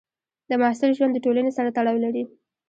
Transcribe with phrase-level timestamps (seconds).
[0.49, 2.23] د محصل ژوند د ټولنې سره تړاو لري.